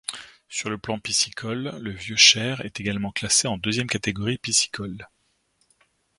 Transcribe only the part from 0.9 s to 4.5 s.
piscicole, le Vieux Cher est également classé en deuxième catégorie